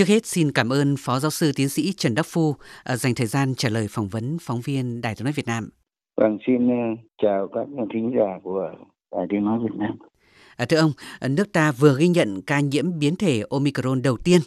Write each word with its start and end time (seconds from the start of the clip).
Trước 0.00 0.08
hết 0.08 0.26
xin 0.26 0.52
cảm 0.52 0.72
ơn 0.72 0.94
Phó 0.98 1.20
Giáo 1.20 1.30
sư 1.30 1.52
Tiến 1.56 1.68
sĩ 1.68 1.92
Trần 1.92 2.14
Đắc 2.14 2.26
Phu 2.28 2.54
à, 2.84 2.96
dành 2.96 3.14
thời 3.14 3.26
gian 3.26 3.54
trả 3.54 3.68
lời 3.68 3.86
phỏng 3.90 4.08
vấn 4.08 4.36
phóng 4.40 4.60
viên 4.60 5.00
Đài 5.00 5.14
Tiếng 5.14 5.24
nói 5.24 5.32
Việt 5.32 5.46
Nam. 5.46 5.70
Vâng, 6.16 6.38
xin 6.46 6.68
ờ, 6.68 6.74
chào 7.22 7.48
các 7.54 7.66
thính 7.92 8.12
giả 8.16 8.38
của 8.42 8.70
Đài 9.12 9.26
Tiếng 9.30 9.44
nói 9.44 9.58
Việt 9.62 9.76
Nam. 9.78 9.98
À, 10.56 10.64
thưa 10.64 10.76
ông, 10.76 10.92
nước 11.30 11.52
ta 11.52 11.72
vừa 11.72 11.96
ghi 11.98 12.08
nhận 12.08 12.42
ca 12.46 12.60
nhiễm 12.60 12.98
biến 12.98 13.16
thể 13.16 13.42
Omicron 13.50 14.02
đầu 14.02 14.16
tiên. 14.16 14.40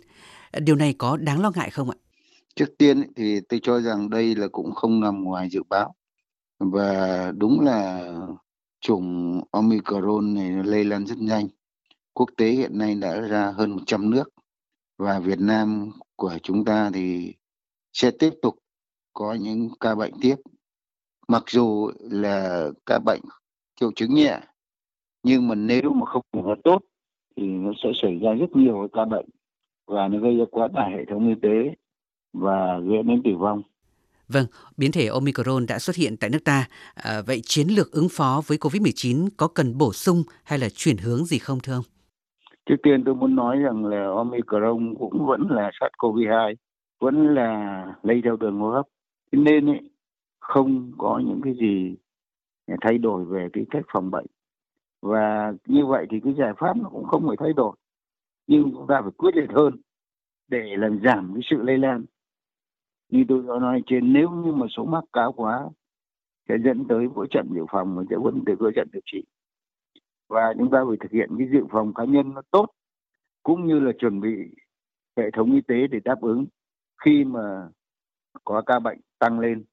Điều 0.61 0.75
này 0.75 0.95
có 0.97 1.17
đáng 1.17 1.41
lo 1.41 1.51
ngại 1.55 1.69
không 1.69 1.89
ạ? 1.89 1.97
Trước 2.55 2.77
tiên 2.77 3.03
thì 3.15 3.39
tôi 3.49 3.59
cho 3.63 3.81
rằng 3.81 4.09
đây 4.09 4.35
là 4.35 4.47
cũng 4.51 4.71
không 4.71 4.99
nằm 4.99 5.23
ngoài 5.23 5.49
dự 5.49 5.61
báo. 5.69 5.95
Và 6.59 7.31
đúng 7.37 7.59
là 7.59 8.11
chủng 8.81 9.41
Omicron 9.51 10.33
này 10.33 10.49
nó 10.49 10.63
lây 10.63 10.83
lan 10.83 11.05
rất 11.05 11.17
nhanh. 11.17 11.47
Quốc 12.13 12.29
tế 12.37 12.47
hiện 12.47 12.77
nay 12.77 12.95
đã 12.95 13.21
ra 13.21 13.53
hơn 13.57 13.71
100 13.71 14.09
nước 14.09 14.32
và 14.97 15.19
Việt 15.19 15.39
Nam 15.39 15.91
của 16.15 16.37
chúng 16.43 16.65
ta 16.65 16.91
thì 16.93 17.33
sẽ 17.93 18.11
tiếp 18.19 18.33
tục 18.41 18.55
có 19.13 19.33
những 19.33 19.69
ca 19.79 19.95
bệnh 19.95 20.13
tiếp. 20.21 20.35
Mặc 21.27 21.43
dù 21.47 21.91
là 21.99 22.69
ca 22.85 22.99
bệnh 23.05 23.21
triệu 23.79 23.91
chứng 23.95 24.13
nhẹ 24.13 24.39
nhưng 25.23 25.47
mà 25.47 25.55
nếu 25.55 25.93
mà 25.93 26.05
không 26.05 26.21
phù 26.33 26.41
hợp 26.41 26.55
tốt 26.63 26.81
thì 27.37 27.43
nó 27.43 27.71
sẽ 27.83 27.89
xảy 28.01 28.19
ra 28.19 28.31
rất 28.33 28.55
nhiều 28.55 28.87
ca 28.93 29.05
bệnh 29.05 29.25
và 29.87 30.07
nó 30.07 30.19
gây 30.19 30.37
ra 30.37 30.43
quá 30.51 30.67
tải 30.75 30.91
hệ 30.91 31.05
thống 31.09 31.27
y 31.27 31.35
tế 31.41 31.75
và 32.33 32.79
gây 32.79 33.03
đến 33.03 33.21
tử 33.25 33.31
vong. 33.39 33.61
Vâng, 34.27 34.45
biến 34.77 34.91
thể 34.91 35.07
Omicron 35.07 35.65
đã 35.65 35.79
xuất 35.79 35.95
hiện 35.95 36.17
tại 36.17 36.29
nước 36.29 36.43
ta. 36.43 36.67
À, 36.93 37.21
vậy 37.21 37.41
chiến 37.45 37.67
lược 37.67 37.91
ứng 37.91 38.07
phó 38.11 38.41
với 38.47 38.57
COVID-19 38.57 39.29
có 39.37 39.47
cần 39.47 39.77
bổ 39.77 39.93
sung 39.93 40.23
hay 40.43 40.59
là 40.59 40.69
chuyển 40.69 40.97
hướng 40.97 41.25
gì 41.25 41.37
không 41.37 41.59
thưa 41.59 41.73
ông? 41.73 41.83
Trước 42.65 42.75
tiên 42.83 43.03
tôi 43.03 43.15
muốn 43.15 43.35
nói 43.35 43.59
rằng 43.59 43.85
là 43.85 44.07
Omicron 44.07 44.95
cũng 44.99 45.25
vẫn 45.25 45.47
là 45.49 45.71
SARS-CoV-2, 45.79 46.55
vẫn 46.99 47.35
là 47.35 47.85
lây 48.03 48.21
theo 48.23 48.37
đường 48.37 48.59
hô 48.59 48.69
hấp. 48.69 48.85
Thế 49.31 49.39
nên 49.39 49.69
ấy, 49.69 49.89
không 50.39 50.91
có 50.97 51.21
những 51.25 51.41
cái 51.43 51.53
gì 51.53 51.95
thay 52.81 52.97
đổi 52.97 53.25
về 53.25 53.49
cái 53.53 53.65
cách 53.69 53.85
phòng 53.87 54.11
bệnh. 54.11 54.25
Và 55.01 55.53
như 55.67 55.85
vậy 55.85 56.05
thì 56.09 56.19
cái 56.19 56.33
giải 56.33 56.53
pháp 56.57 56.77
nó 56.77 56.89
cũng 56.89 57.05
không 57.05 57.27
phải 57.27 57.37
thay 57.39 57.53
đổi. 57.53 57.75
Nhưng 58.47 58.71
chúng 58.71 58.87
ta 58.87 59.01
phải 59.01 59.11
quyết 59.17 59.35
liệt 59.35 59.49
hơn 59.49 59.73
để 60.47 60.75
làm 60.77 60.99
giảm 61.03 61.31
cái 61.33 61.41
sự 61.49 61.57
lây 61.61 61.77
lan. 61.77 62.05
Như 63.09 63.25
tôi 63.29 63.43
đã 63.47 63.59
nói 63.59 63.83
trên 63.85 64.13
nếu 64.13 64.29
như 64.29 64.51
mà 64.51 64.65
số 64.77 64.85
mắc 64.85 65.03
cao 65.13 65.31
quá 65.31 65.69
sẽ 66.49 66.55
dẫn 66.65 66.85
tới 66.87 67.07
vỡ 67.07 67.25
trận 67.31 67.47
dự 67.55 67.65
phòng 67.71 67.95
và 67.97 68.03
sẽ 68.09 68.15
vẫn 68.17 68.43
tới 68.45 68.55
vỡ 68.55 68.71
trận 68.75 68.87
điều 68.93 69.01
trị 69.05 69.23
và 70.33 70.53
chúng 70.57 70.71
ta 70.71 70.79
phải 70.87 70.97
thực 70.99 71.11
hiện 71.11 71.29
cái 71.37 71.47
dự 71.53 71.59
phòng 71.71 71.93
cá 71.93 72.03
nhân 72.03 72.33
nó 72.33 72.41
tốt 72.51 72.67
cũng 73.43 73.67
như 73.67 73.79
là 73.79 73.91
chuẩn 73.99 74.21
bị 74.21 74.29
hệ 75.17 75.23
thống 75.37 75.51
y 75.51 75.61
tế 75.67 75.87
để 75.91 75.99
đáp 76.05 76.21
ứng 76.21 76.45
khi 77.05 77.23
mà 77.23 77.69
có 78.43 78.61
ca 78.65 78.79
bệnh 78.79 78.99
tăng 79.19 79.39
lên 79.39 79.63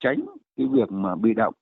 tránh 0.00 0.26
cái 0.56 0.66
việc 0.72 0.92
mà 0.92 1.14
bị 1.16 1.34
động 1.34 1.54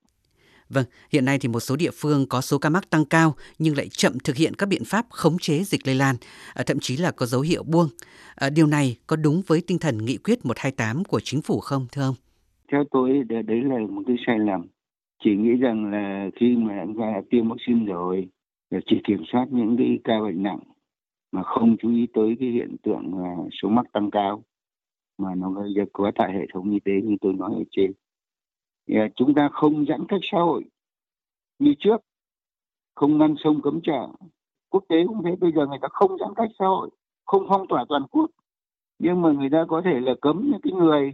Vâng, 0.70 0.84
hiện 1.12 1.24
nay 1.24 1.38
thì 1.41 1.48
một 1.48 1.60
số 1.60 1.76
địa 1.76 1.91
phương 1.94 2.26
có 2.28 2.41
số 2.41 2.58
ca 2.58 2.69
mắc 2.69 2.91
tăng 2.91 3.04
cao 3.04 3.34
nhưng 3.58 3.76
lại 3.76 3.88
chậm 3.88 4.12
thực 4.24 4.36
hiện 4.36 4.52
các 4.58 4.69
biện 4.69 4.82
pháp 4.86 5.06
khống 5.10 5.38
chế 5.41 5.62
dịch 5.64 5.86
lây 5.86 5.94
lan, 5.94 6.16
à, 6.54 6.62
thậm 6.66 6.78
chí 6.80 6.96
là 6.96 7.10
có 7.10 7.26
dấu 7.26 7.41
hiệu 7.41 7.62
buông. 7.62 7.88
À, 8.34 8.50
điều 8.50 8.66
này 8.66 8.96
có 9.06 9.16
đúng 9.16 9.42
với 9.46 9.62
tinh 9.66 9.78
thần 9.78 10.04
nghị 10.04 10.16
quyết 10.16 10.46
128 10.46 11.04
của 11.04 11.20
chính 11.20 11.42
phủ 11.42 11.60
không 11.60 11.86
thưa 11.92 12.02
ông? 12.02 12.14
Theo 12.72 12.84
tôi 12.91 13.22
đấy 13.28 13.62
là 13.62 13.78
một 13.91 14.02
cái 14.06 14.16
sai 14.26 14.38
lầm. 14.38 14.66
Chỉ 15.24 15.36
nghĩ 15.36 15.50
rằng 15.50 15.91
là 15.91 16.28
khi 16.41 16.56
mà 16.56 16.82
chúng 16.86 16.98
ta 17.00 17.20
tiêm 17.30 17.48
vaccine 17.48 17.84
rồi 17.86 18.28
để 18.70 18.80
chỉ 18.86 19.00
kiểm 19.05 19.22
soát 19.33 19.47
những 19.50 19.77
cái 19.77 19.98
ca 20.05 20.20
bệnh 20.20 20.42
nặng 20.42 20.61
mà 21.33 21.42
không 21.42 21.77
chú 21.77 21.91
ý 21.91 22.06
tới 22.14 22.36
cái 22.41 22.48
hiện 22.48 22.77
tượng 22.83 23.12
số 23.62 23.69
mắc 23.69 23.86
tăng 23.92 24.10
cao 24.10 24.42
mà 25.19 25.34
nó 25.34 25.50
gây 25.50 25.75
ra 25.77 25.84
quá 25.92 26.10
tải 26.14 26.33
hệ 26.33 26.47
thống 26.52 26.70
y 26.70 26.80
tế 26.80 26.92
như 27.05 27.16
tôi 27.20 27.33
nói 27.33 27.55
ở 27.55 27.62
trên. 27.70 27.92
À, 28.88 29.08
chúng 29.16 29.34
ta 29.34 29.48
không 29.52 29.84
giãn 29.88 30.00
cách 30.08 30.20
xã 30.22 30.38
hội 30.38 30.64
như 31.59 31.75
trước, 31.78 32.00
không 32.94 33.19
ngăn 33.19 33.34
sông 33.38 33.62
cấm 33.62 33.81
chợ. 33.82 34.09
Quốc 34.70 34.84
tế 34.88 34.97
cũng 35.06 35.22
thế, 35.25 35.37
bây 35.41 35.53
giờ 35.53 35.66
người 35.66 35.78
ta 35.82 35.88
không 35.91 36.19
giãn 36.19 36.28
cách 36.37 36.50
xã 36.59 36.66
hội, 36.66 36.91
không 37.25 37.47
phong 37.48 37.66
tỏa 37.69 37.84
toàn 37.88 38.03
quốc. 38.10 38.31
Nhưng 38.98 39.22
mà 39.22 39.32
người 39.32 39.50
ta 39.50 39.64
có 39.69 39.82
thể 39.84 40.00
là 40.00 40.14
cấm 40.20 40.50
những 40.50 40.60
cái 40.62 40.72
người 40.72 41.12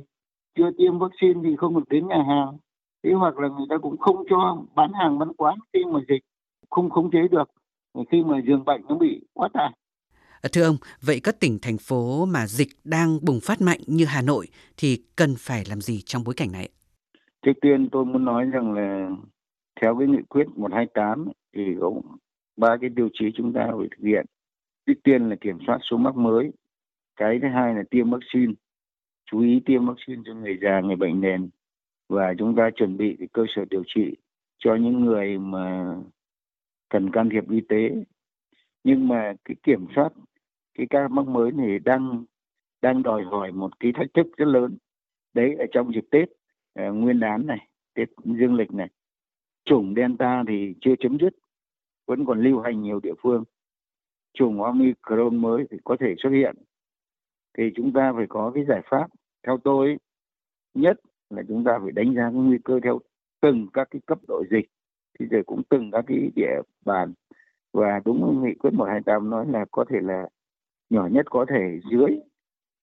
chưa 0.55 0.71
tiêm 0.79 0.99
vaccine 0.99 1.41
thì 1.45 1.57
không 1.57 1.75
được 1.75 1.89
đến 1.91 2.09
nhà 2.09 2.25
hàng. 2.29 2.57
Thế 3.03 3.13
hoặc 3.13 3.39
là 3.39 3.49
người 3.49 3.67
ta 3.71 3.79
cũng 3.79 3.97
không 3.97 4.25
cho 4.31 4.63
bán 4.75 4.93
hàng 4.93 5.19
bán 5.19 5.33
quán 5.33 5.59
khi 5.73 5.85
mà 5.85 6.01
dịch 6.09 6.23
không 6.71 6.91
khống 6.91 7.11
chế 7.11 7.29
được 7.31 7.51
khi 8.11 8.23
mà 8.23 8.41
giường 8.47 8.65
bệnh 8.65 8.83
nó 8.89 8.99
bị 8.99 9.21
quá 9.33 9.49
tải. 9.53 9.71
À, 10.43 10.49
thưa 10.53 10.65
ông, 10.65 10.77
vậy 11.03 11.21
các 11.23 11.41
tỉnh, 11.41 11.59
thành 11.63 11.79
phố 11.79 12.27
mà 12.27 12.47
dịch 12.47 12.69
đang 12.85 13.19
bùng 13.23 13.41
phát 13.43 13.61
mạnh 13.61 13.81
như 13.87 14.05
Hà 14.05 14.23
Nội 14.23 14.47
thì 14.77 15.05
cần 15.17 15.35
phải 15.39 15.65
làm 15.69 15.81
gì 15.81 16.01
trong 16.05 16.25
bối 16.25 16.35
cảnh 16.37 16.53
này? 16.53 16.69
Trước 17.43 17.53
tiên 17.61 17.89
tôi 17.93 18.05
muốn 18.05 18.25
nói 18.25 18.45
rằng 18.45 18.73
là 18.73 19.11
theo 19.81 19.97
cái 19.99 20.09
nghị 20.09 20.23
quyết 20.29 20.47
128 20.57 21.29
thì 21.57 21.63
có 21.81 21.93
ba 22.57 22.77
cái 22.81 22.91
tiêu 22.97 23.09
chí 23.13 23.27
chúng 23.37 23.53
ta 23.53 23.67
phải 23.79 23.89
thực 23.91 24.07
hiện. 24.07 24.27
Trước 24.87 24.95
tiên 25.05 25.29
là 25.29 25.37
kiểm 25.41 25.59
soát 25.67 25.79
số 25.91 25.97
mắc 25.97 26.17
mới. 26.17 26.51
Cái 27.17 27.39
thứ 27.43 27.49
hai 27.55 27.75
là 27.75 27.83
tiêm 27.91 28.11
vaccine. 28.11 28.53
Chú 29.31 29.41
ý 29.41 29.61
tiêm 29.67 29.87
vaccine 29.87 30.23
cho 30.27 30.35
người 30.35 30.59
già, 30.63 30.81
người 30.81 30.97
bệnh 30.97 31.21
nền. 31.21 31.49
Và 32.09 32.35
chúng 32.39 32.57
ta 32.57 32.71
chuẩn 32.77 32.97
bị 32.97 33.17
cái 33.19 33.29
cơ 33.33 33.43
sở 33.57 33.65
điều 33.71 33.83
trị 33.95 34.17
cho 34.59 34.75
những 34.75 35.05
người 35.05 35.39
mà 35.39 35.95
cần 36.95 37.11
can 37.11 37.29
thiệp 37.31 37.51
y 37.51 37.61
tế. 37.61 37.91
Nhưng 38.85 39.09
mà 39.09 39.33
cái 39.45 39.57
kiểm 39.63 39.87
soát 39.95 40.13
cái 40.75 40.87
ca 40.91 41.09
mắc 41.09 41.27
mới 41.27 41.53
này 41.53 41.79
đang 41.79 42.25
đang 42.83 43.03
đòi 43.03 43.23
hỏi 43.23 43.53
một 43.53 43.81
cái 43.81 43.93
thách 43.93 44.15
thức 44.15 44.27
rất 44.37 44.45
lớn. 44.45 44.77
Đấy 45.35 45.55
ở 45.59 45.65
trong 45.73 45.93
dịp 45.95 46.05
tết 46.11 46.29
uh, 46.29 46.95
nguyên 46.95 47.21
đán 47.21 47.47
này 47.47 47.69
tết 47.95 48.09
dương 48.25 48.55
lịch 48.55 48.73
này 48.73 48.89
chủng 49.65 49.95
delta 49.97 50.45
thì 50.49 50.75
chưa 50.81 50.95
chấm 51.01 51.19
dứt 51.21 51.35
vẫn 52.07 52.27
còn 52.27 52.41
lưu 52.41 52.61
hành 52.61 52.83
nhiều 52.83 53.01
địa 53.03 53.15
phương. 53.23 53.45
Chủng 54.33 54.63
omicron 54.63 55.37
mới 55.37 55.65
thì 55.71 55.77
có 55.85 55.97
thể 56.01 56.15
xuất 56.19 56.31
hiện. 56.31 56.57
Thì 57.59 57.65
chúng 57.77 57.93
ta 57.93 58.13
phải 58.17 58.27
có 58.29 58.53
cái 58.55 58.65
giải 58.65 58.83
pháp 58.91 59.07
theo 59.47 59.59
tôi 59.65 59.97
nhất 60.75 61.01
là 61.31 61.43
chúng 61.49 61.65
ta 61.65 61.79
phải 61.83 61.93
đánh 61.93 62.15
giá 62.15 62.23
cái 62.23 62.41
nguy 62.41 62.59
cơ 62.65 62.81
theo 62.83 63.01
từng 63.41 63.67
các 63.73 63.89
cái 63.91 64.01
cấp 64.07 64.19
độ 64.29 64.45
dịch 64.51 64.69
thì 65.19 65.27
rồi 65.27 65.43
cũng 65.47 65.63
từng 65.69 65.91
các 65.91 66.05
cái 66.07 66.31
địa 66.37 66.61
bàn. 66.85 67.13
Và 67.73 68.01
đúng 68.05 68.45
nghị 68.45 68.55
quyết 68.55 68.71
128 68.75 69.31
nói 69.31 69.47
là 69.49 69.65
có 69.71 69.85
thể 69.89 70.01
là 70.01 70.29
nhỏ 70.91 71.07
nhất 71.07 71.27
có 71.31 71.47
thể 71.49 71.81
dưới 71.91 72.21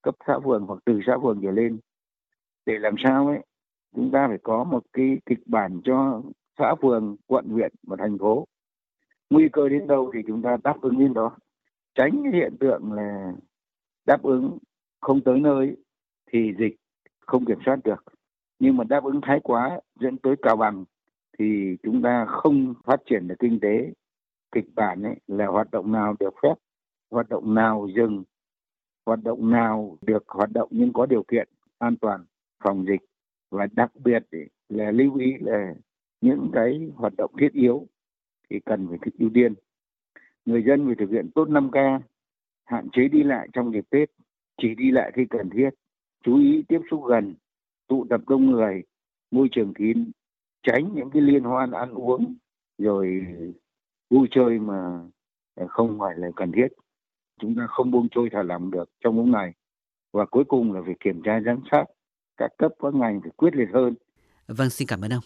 cấp 0.02 0.16
xã 0.28 0.40
phường 0.44 0.66
hoặc 0.66 0.80
từ 0.86 1.00
xã 1.08 1.18
phường 1.24 1.40
trở 1.44 1.52
lên. 1.52 1.80
Để 2.66 2.80
làm 2.80 2.96
sao 3.04 3.28
ấy, 3.28 3.40
chúng 3.96 4.12
ta 4.12 4.28
phải 4.28 4.38
có 4.44 4.64
một 4.64 4.84
cái 4.94 5.18
kịch 5.26 5.40
bản 5.46 5.82
cho 5.84 6.22
xã 6.58 6.76
phường, 6.82 7.16
quận, 7.28 7.50
huyện 7.50 7.74
và 7.84 7.96
thành 8.00 8.18
phố. 8.18 8.48
Nguy 9.30 9.50
cơ 9.54 9.70
đến 9.70 9.88
đâu 9.88 10.12
thì 10.14 10.20
chúng 10.28 10.42
ta 10.42 10.58
đáp 10.64 10.82
ứng 10.82 11.00
đến 11.00 11.14
đó. 11.14 11.38
Tránh 11.96 12.24
cái 12.24 12.32
hiện 12.34 12.58
tượng 12.60 12.92
là 12.94 13.34
đáp 14.06 14.24
ứng 14.24 14.58
không 15.02 15.22
tới 15.22 15.40
nơi 15.40 15.76
thì 16.32 16.54
dịch 16.60 16.76
không 17.20 17.46
kiểm 17.46 17.58
soát 17.66 17.80
được. 17.84 18.04
Nhưng 18.60 18.78
mà 18.78 18.84
đáp 18.84 19.04
ứng 19.04 19.22
thái 19.22 19.40
quá, 19.44 19.80
dẫn 20.00 20.18
tới 20.18 20.36
cao 20.42 20.56
bằng 20.56 20.86
thì 21.40 21.78
chúng 21.84 22.02
ta 22.02 22.26
không 22.26 22.74
phát 22.84 23.02
triển 23.06 23.28
được 23.28 23.36
kinh 23.40 23.60
tế. 23.60 23.94
Kịch 24.52 24.66
bản 24.76 25.04
ấy 25.04 25.16
là 25.28 25.48
hoạt 25.48 25.72
động 25.72 25.92
nào 25.92 26.16
được 26.20 26.34
phép, 26.44 26.54
hoạt 27.12 27.30
động 27.30 27.54
nào 27.54 27.88
dừng, 27.96 28.24
hoạt 29.06 29.24
động 29.24 29.52
nào 29.52 29.98
được 30.02 30.24
hoạt 30.28 30.52
động 30.52 30.70
nhưng 30.72 30.94
có 30.94 31.06
điều 31.06 31.24
kiện 31.24 31.48
an 31.78 31.96
toàn 32.02 32.26
phòng 32.64 32.86
dịch. 32.86 33.02
Và 33.50 33.68
đặc 33.72 33.92
biệt 33.96 34.26
là 34.70 34.92
lưu 34.92 35.18
ý 35.18 35.34
là 35.40 35.74
những 36.22 36.50
cái 36.54 36.92
hoạt 36.96 37.14
động 37.18 37.32
thiết 37.40 37.54
yếu 37.54 37.88
thì 38.50 38.60
cần 38.60 38.88
phải 38.88 38.98
ưu 39.20 39.30
tiên. 39.34 39.54
Người 40.46 40.64
dân 40.64 40.86
phải 40.86 40.96
thực 41.00 41.10
hiện 41.10 41.32
tốt 41.36 41.50
5 41.50 41.72
k, 41.72 41.76
hạn 42.66 42.90
chế 42.92 43.08
đi 43.08 43.24
lại 43.24 43.48
trong 43.54 43.74
dịp 43.74 43.90
tết, 43.90 44.12
chỉ 44.62 44.76
đi 44.76 44.92
lại 44.92 45.12
khi 45.16 45.26
cần 45.30 45.50
thiết, 45.50 45.70
chú 46.24 46.40
ý 46.40 46.64
tiếp 46.68 46.80
xúc 46.92 47.02
gần, 47.08 47.36
tụ 47.88 48.06
tập 48.10 48.22
đông 48.28 48.52
người, 48.52 48.84
môi 49.32 49.48
trường 49.52 49.74
kín 49.74 50.12
tránh 50.64 50.96
những 50.96 51.10
cái 51.10 51.22
liên 51.22 51.44
hoan 51.44 51.72
ăn 51.72 51.94
uống 51.94 52.36
rồi 52.78 53.26
vui 54.10 54.28
chơi 54.32 54.60
mà 54.60 55.00
không 55.70 56.00
phải 56.00 56.18
là 56.18 56.28
cần 56.36 56.52
thiết. 56.52 56.68
Chúng 57.42 57.56
ta 57.56 57.68
không 57.70 57.92
buông 57.92 58.08
trôi 58.12 58.30
thả 58.32 58.44
lỏng 58.44 58.72
được 58.72 58.90
trong 59.04 59.18
lúc 59.18 59.26
này 59.26 59.54
và 60.14 60.26
cuối 60.26 60.44
cùng 60.44 60.74
là 60.74 60.82
phải 60.86 60.96
kiểm 61.00 61.22
tra 61.24 61.42
giám 61.46 61.62
sát 61.72 61.86
các 62.38 62.52
cấp 62.58 62.72
các 62.80 62.94
ngành 62.94 63.22
phải 63.22 63.32
quyết 63.36 63.56
liệt 63.56 63.70
hơn. 63.74 63.96
Vâng 64.48 64.70
xin 64.70 64.88
cảm 64.88 65.02
ơn 65.02 65.14
ông. 65.14 65.24